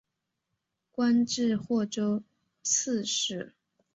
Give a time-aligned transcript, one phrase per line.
[0.91, 2.23] 官至霍州
[2.63, 3.53] 刺史。